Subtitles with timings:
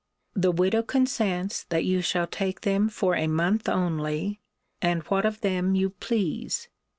[0.33, 4.41] The widow consents that you shall take them for a month only,
[4.81, 6.69] and what of them you please.